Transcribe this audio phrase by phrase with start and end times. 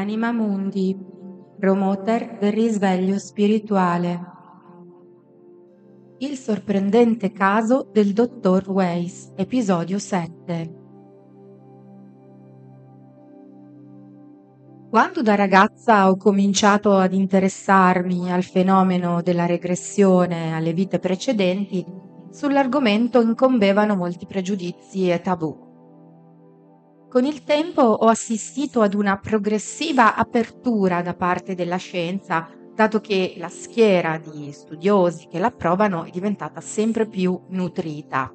[0.00, 0.96] Anima Mundi,
[1.58, 4.18] promoter del risveglio spirituale.
[6.20, 10.74] Il sorprendente caso del dottor Weiss, episodio 7.
[14.88, 21.84] Quando da ragazza ho cominciato ad interessarmi al fenomeno della regressione alle vite precedenti,
[22.30, 25.69] sull'argomento incombevano molti pregiudizi e tabù.
[27.10, 33.34] Con il tempo ho assistito ad una progressiva apertura da parte della scienza, dato che
[33.36, 38.32] la schiera di studiosi che la provano è diventata sempre più nutrita.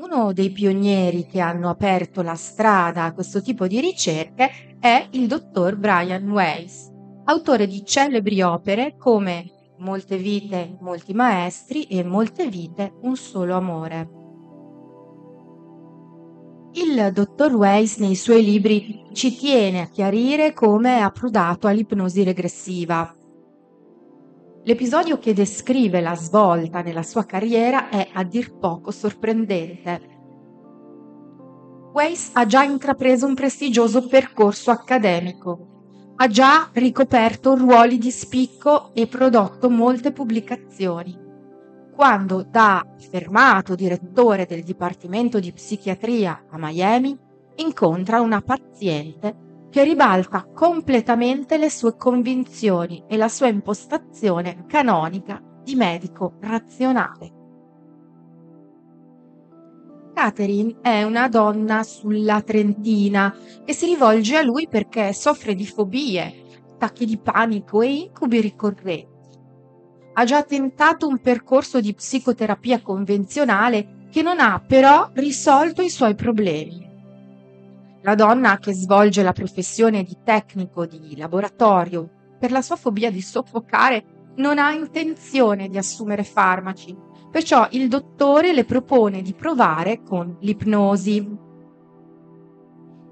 [0.00, 5.28] Uno dei pionieri che hanno aperto la strada a questo tipo di ricerche è il
[5.28, 6.90] dottor Brian Weiss,
[7.24, 9.46] autore di celebri opere come
[9.78, 14.20] Molte vite, molti maestri e Molte vite, un solo amore.
[16.74, 23.14] Il dottor Weiss nei suoi libri ci tiene a chiarire come è apprudato all'ipnosi regressiva.
[24.64, 30.00] L'episodio che descrive la svolta nella sua carriera è a dir poco sorprendente.
[31.92, 39.06] Weiss ha già intrapreso un prestigioso percorso accademico, ha già ricoperto ruoli di spicco e
[39.06, 41.22] prodotto molte pubblicazioni
[41.94, 47.16] quando da affermato direttore del Dipartimento di Psichiatria a Miami
[47.56, 55.74] incontra una paziente che ribalta completamente le sue convinzioni e la sua impostazione canonica di
[55.74, 57.40] medico razionale.
[60.14, 63.34] Catherine è una donna sulla trentina
[63.64, 66.42] che si rivolge a lui perché soffre di fobie,
[66.74, 69.11] attacchi di panico e incubi ricorrenti
[70.14, 76.14] ha già tentato un percorso di psicoterapia convenzionale che non ha però risolto i suoi
[76.14, 76.90] problemi.
[78.02, 82.08] La donna che svolge la professione di tecnico di laboratorio
[82.38, 86.94] per la sua fobia di soffocare non ha intenzione di assumere farmaci,
[87.30, 91.38] perciò il dottore le propone di provare con l'ipnosi.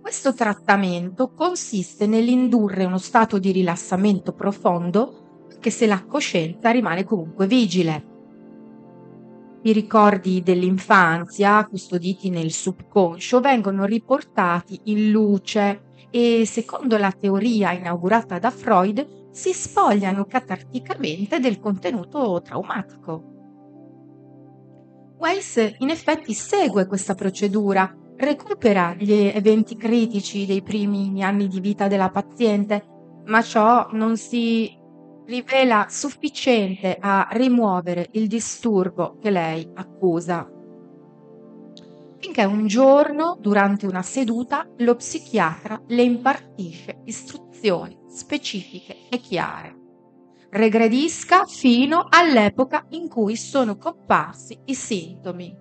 [0.00, 5.27] Questo trattamento consiste nell'indurre uno stato di rilassamento profondo
[5.58, 8.06] che se la coscienza rimane comunque vigile.
[9.62, 18.38] I ricordi dell'infanzia, custoditi nel subconscio, vengono riportati in luce e, secondo la teoria inaugurata
[18.38, 23.36] da Freud, si spogliano catarticamente del contenuto traumatico.
[25.18, 31.88] Weiss in effetti segue questa procedura, recupera gli eventi critici dei primi anni di vita
[31.88, 32.84] della paziente,
[33.26, 34.77] ma ciò non si
[35.28, 40.50] rivela sufficiente a rimuovere il disturbo che lei accusa.
[42.16, 49.76] Finché un giorno, durante una seduta, lo psichiatra le impartisce istruzioni specifiche e chiare.
[50.50, 55.54] Regredisca fino all'epoca in cui sono comparsi i sintomi.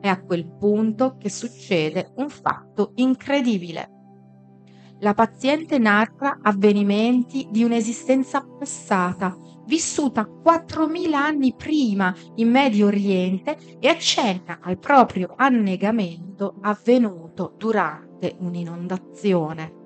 [0.00, 3.99] È a quel punto che succede un fatto incredibile
[5.00, 13.88] la paziente narra avvenimenti di un'esistenza passata, vissuta 4.000 anni prima in Medio Oriente e
[13.88, 19.78] accenna al proprio annegamento avvenuto durante un'inondazione.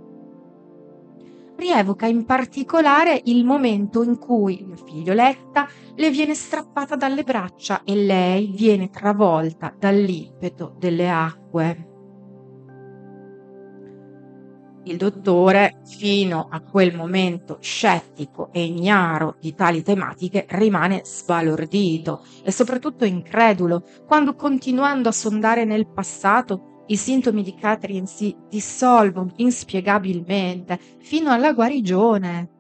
[1.57, 7.95] Rievoca in particolare il momento in cui la figlioletta le viene strappata dalle braccia e
[7.95, 11.94] lei viene travolta dall'impeto delle acque.
[14.87, 22.53] Il dottore, fino a quel momento scettico e ignaro di tali tematiche, rimane sbalordito e
[22.53, 30.79] soprattutto incredulo quando, continuando a sondare nel passato, i sintomi di Catherine si dissolvono inspiegabilmente
[30.99, 32.51] fino alla guarigione.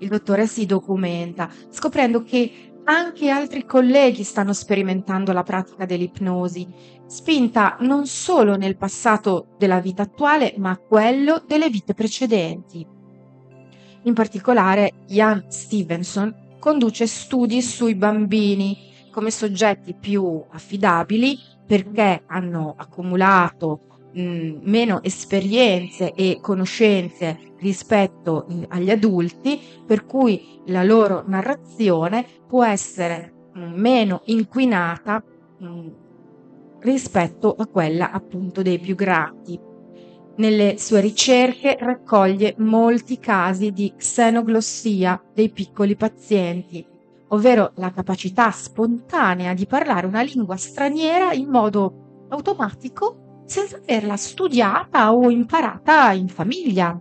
[0.00, 6.66] Il dottore si documenta, scoprendo che anche altri colleghi stanno sperimentando la pratica dell'ipnosi,
[7.06, 12.86] spinta non solo nel passato della vita attuale, ma quello delle vite precedenti.
[14.02, 23.93] In particolare, Ian Stevenson, conduce studi sui bambini come soggetti più affidabili perché hanno accumulato
[24.14, 32.64] mh, meno esperienze e conoscenze rispetto mh, agli adulti, per cui la loro narrazione può
[32.64, 35.22] essere mh, meno inquinata
[36.80, 39.58] rispetto a quella appunto dei più grandi.
[40.36, 46.84] Nelle sue ricerche raccoglie molti casi di xenoglossia dei piccoli pazienti,
[47.28, 55.12] ovvero la capacità spontanea di parlare una lingua straniera in modo automatico senza averla studiata
[55.14, 56.98] o imparata in famiglia.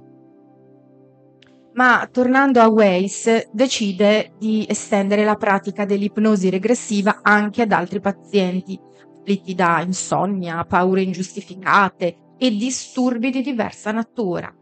[1.74, 8.80] Ma tornando a Weiss, decide di estendere la pratica dell'ipnosi regressiva anche ad altri pazienti
[9.24, 14.54] afflitti da insonnia, paure ingiustificate e disturbi di diversa natura.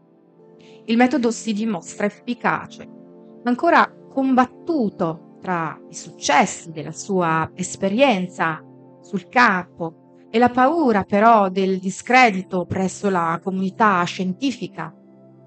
[0.84, 2.88] Il metodo si dimostra efficace,
[3.44, 8.62] ancora combattuto tra i successi della sua esperienza
[9.00, 10.01] sul campo
[10.34, 14.90] e la paura però del discredito presso la comunità scientifica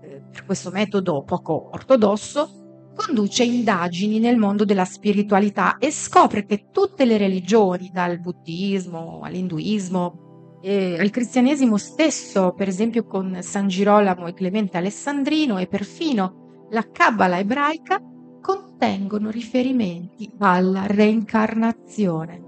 [0.04, 6.68] eh, per questo metodo poco ortodosso, conduce indagini nel mondo della spiritualità e scopre che
[6.72, 14.28] tutte le religioni, dal buddismo all'induismo e al cristianesimo stesso, per esempio con San Girolamo
[14.28, 18.00] e Clemente Alessandrino e perfino la Kabbalah ebraica,
[18.40, 22.44] contengono riferimenti alla reincarnazione.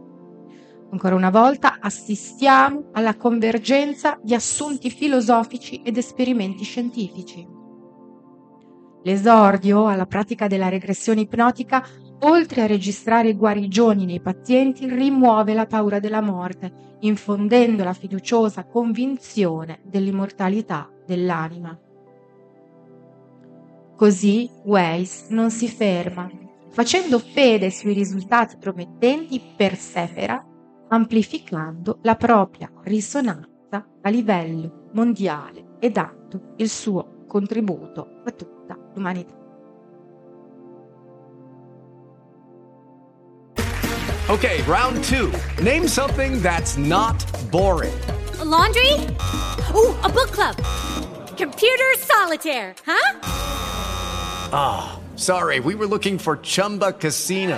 [0.90, 7.46] Ancora una volta assistiamo alla convergenza di assunti filosofici ed esperimenti scientifici.
[9.04, 11.86] L'esordio alla pratica della regressione ipnotica,
[12.22, 19.80] oltre a registrare guarigioni nei pazienti, rimuove la paura della morte, infondendo la fiduciosa convinzione
[19.84, 21.78] dell'immortalità dell'anima.
[23.96, 26.30] Così Weiss non si ferma.
[26.70, 30.47] Facendo fede sui risultati promettenti, persevera,
[30.90, 38.58] amplificando la propria risonanza a livello mondiale e dando il suo contributo a tutti
[38.98, 39.36] l'umanità.
[44.30, 45.32] Okay, round two.
[45.64, 47.16] Name something that's not
[47.50, 47.98] boring.
[48.40, 48.92] A laundry?
[49.74, 50.56] Ooh, a book club.
[51.38, 53.20] Computer solitaire, huh?
[54.52, 57.58] Ah, oh, sorry, we were looking for Chumba Casino.